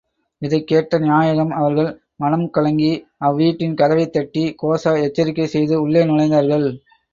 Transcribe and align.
இதைக் 0.41 0.67
கேட்ட 0.67 0.97
நாயகம் 0.99 1.51
அவர்கள் 1.51 1.89
மனங்கலங்கி 2.19 2.89
அவ்வீட்டின் 3.21 3.75
கதவைத் 3.75 4.13
தட்டி, 4.13 4.55
கோஷா 4.63 4.93
எச்சரிக்கை 5.03 5.47
செய்து, 5.47 5.81
உள்ளே 5.81 6.03
நுழைந்தார்கள். 6.03 6.69